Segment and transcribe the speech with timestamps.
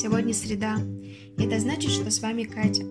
[0.00, 0.78] Сегодня среда,
[1.36, 2.84] и это значит, что с вами Катя.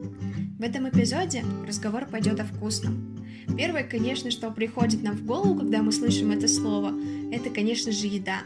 [0.59, 3.17] В этом эпизоде разговор пойдет о вкусном.
[3.57, 6.93] Первое, конечно, что приходит нам в голову, когда мы слышим это слово,
[7.31, 8.43] это, конечно же, еда.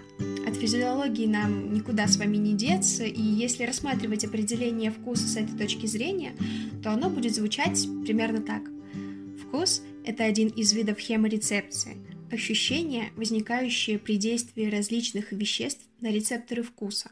[0.48, 5.58] От физиологии нам никуда с вами не деться, и если рассматривать определение вкуса с этой
[5.58, 6.32] точки зрения,
[6.82, 8.62] то оно будет звучать примерно так.
[9.46, 11.98] Вкус– это один из видов хеморецепции–
[12.34, 17.12] Ощущения, возникающие при действии различных веществ на рецепторы вкуса,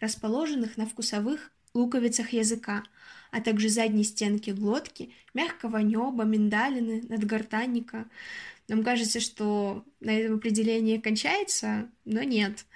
[0.00, 2.84] расположенных на вкусовых луковицах языка,
[3.30, 8.08] а также задней стенки глотки, мягкого неба, миндалины, надгортанника.
[8.68, 12.66] Нам кажется, что на этом определение кончается, но нет.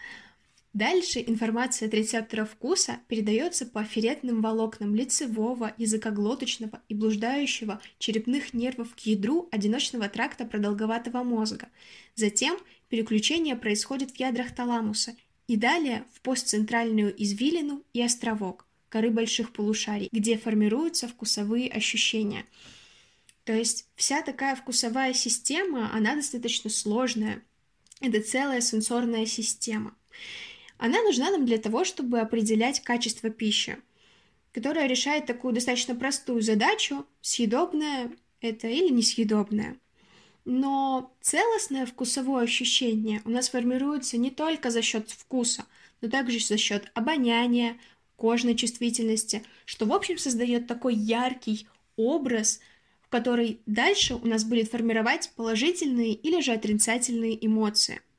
[0.73, 8.95] Дальше информация от рецептора вкуса передается по афферетным волокнам лицевого, языкоглоточного и блуждающего черепных нервов
[8.95, 11.69] к ядру одиночного тракта продолговатого мозга.
[12.15, 12.57] Затем
[12.89, 15.15] переключение происходит в ядрах таламуса
[15.53, 22.47] и далее в постцентральную извилину и островок, коры больших полушарий, где формируются вкусовые ощущения.
[23.45, 27.43] То есть вся такая вкусовая система, она достаточно сложная.
[28.01, 29.95] Это целая сенсорная система.
[30.79, 33.77] Она нужна нам для того, чтобы определять качество пищи,
[34.53, 39.77] которая решает такую достаточно простую задачу, съедобное это или несъедобное.
[40.45, 45.67] Но целостное вкусовое ощущение у нас формируется не только за счет вкуса,
[46.01, 47.77] но также за счет обоняния,
[48.17, 52.61] кожной чувствительности, что в общем создает такой яркий образ,
[53.03, 58.01] в который дальше у нас будет формировать положительные или же отрицательные эмоции–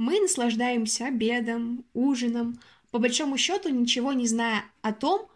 [0.00, 2.58] мы наслаждаемся обедом, ужином,
[2.90, 5.28] по большому счету ничего не зная о том,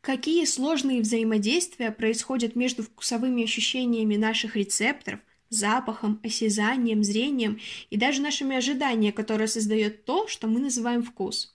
[0.00, 5.20] какие сложные взаимодействия происходят между вкусовыми ощущениями наших рецепторов,
[5.54, 7.60] запахом, осязанием, зрением
[7.90, 11.54] и даже нашими ожиданиями, которые создает то, что мы называем вкус.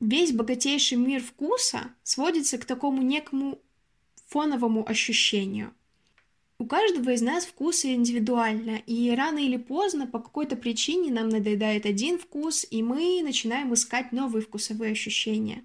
[0.00, 3.60] Весь богатейший мир вкуса сводится к такому некому
[4.28, 5.72] фоновому ощущению.
[6.60, 11.86] У каждого из нас вкусы индивидуально, и рано или поздно по какой-то причине нам надоедает
[11.86, 15.64] один вкус, и мы начинаем искать новые вкусовые ощущения.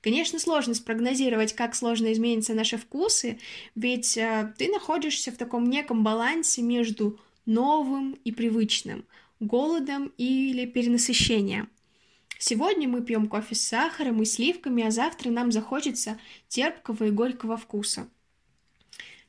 [0.00, 3.38] Конечно, сложно спрогнозировать, как сложно изменятся наши вкусы,
[3.76, 9.04] ведь э, ты находишься в таком неком балансе между новым и привычным,
[9.38, 11.68] голодом или перенасыщением.
[12.40, 16.18] Сегодня мы пьем кофе с сахаром и сливками, а завтра нам захочется
[16.48, 18.08] терпкого и горького вкуса.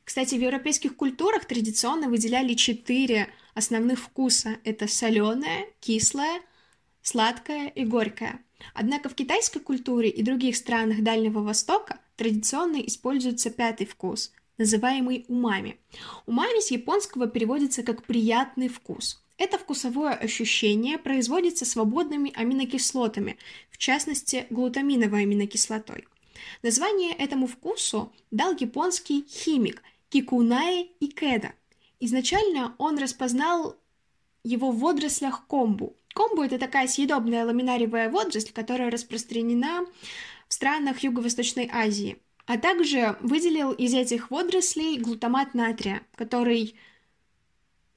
[0.05, 4.57] Кстати, в европейских культурах традиционно выделяли четыре основных вкуса.
[4.63, 6.41] Это соленое, кислое,
[7.01, 8.39] сладкое и горькое.
[8.75, 15.79] Однако в китайской культуре и других странах Дальнего Востока традиционно используется пятый вкус, называемый умами.
[16.27, 19.21] Умами с японского переводится как «приятный вкус».
[19.37, 23.37] Это вкусовое ощущение производится свободными аминокислотами,
[23.69, 26.07] в частности глутаминовой аминокислотой.
[26.61, 31.53] Название этому вкусу дал японский химик– Кикунае и Кеда.
[31.99, 33.77] Изначально он распознал
[34.43, 35.95] его в водорослях комбу.
[36.13, 39.85] Комбу– это такая съедобная ламинариевая водоросль, которая распространена
[40.47, 42.17] в странах Юго-Восточной Азии.
[42.45, 46.75] А также выделил из этих водорослей глутамат натрия, который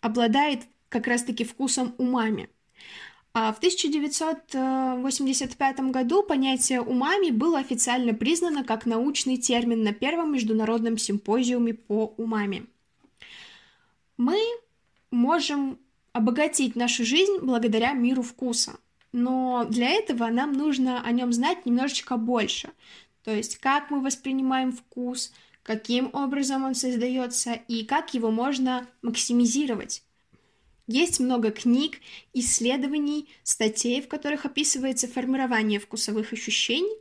[0.01, 2.49] обладает как раз-таки вкусом умами–
[3.55, 11.75] в 1985 году понятие умами было официально признано как научный термин на первом международном симпозиуме
[11.75, 12.67] по умами.
[14.17, 14.39] Мы
[15.11, 15.79] можем
[16.13, 18.79] обогатить нашу жизнь благодаря миру вкуса,
[19.13, 22.71] но для этого нам нужно о нем знать немножечко больше.
[23.25, 25.33] То есть, как мы воспринимаем вкус,
[25.63, 30.03] каким образом он создается и как его можно максимизировать.
[30.89, 32.01] Есть много книг,
[32.33, 36.97] исследований, статей, в которых описывается формирование вкусовых ощущений.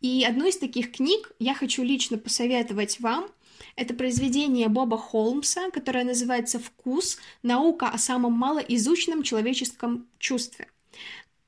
[0.00, 3.28] И одну из таких книг я хочу лично посоветовать вам.
[3.74, 7.18] Это произведение Боба Холмса, которое называется «Вкус.
[7.42, 10.68] Наука о самом малоизученном человеческом чувстве».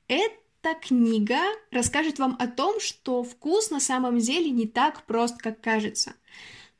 [0.09, 1.39] Эта книга
[1.71, 6.15] расскажет вам о том, что вкус на самом деле не так прост, как кажется–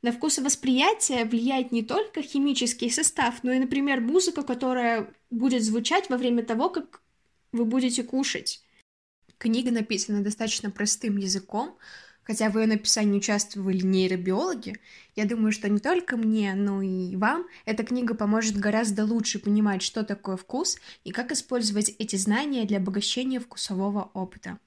[0.02, 6.16] на вкусовосприятие влияет не только химический состав, но и, например, музыка, которая будет звучать во
[6.16, 7.02] время того, как
[7.52, 8.62] вы будете кушать.
[9.38, 11.76] Книга написана достаточно простым языком,
[12.22, 14.78] хотя в ее написании участвовали нейробиологи.
[15.16, 19.82] Я думаю, что не только мне, но и вам эта книга поможет гораздо лучше понимать,
[19.82, 24.58] что такое вкус и как использовать эти знания для обогащения вкусового опыта.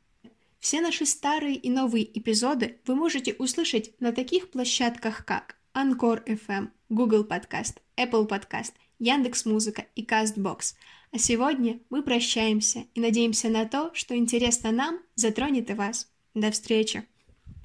[0.62, 6.70] Все наши старые и новые эпизоды вы можете услышать на таких площадках, как Anchor FM,
[6.90, 10.76] Google Podcast, Apple Podcast, Яндекс Музыка и Castbox.
[11.12, 16.12] А сегодня мы прощаемся и надеемся на то, что интересно нам затронет и вас.
[16.36, 17.11] До встречи!